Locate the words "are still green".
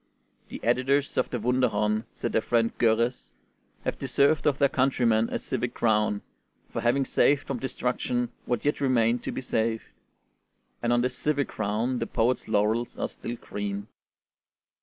12.97-13.89